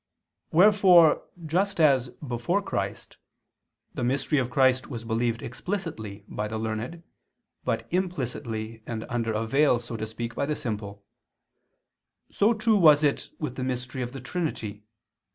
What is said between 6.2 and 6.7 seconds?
by the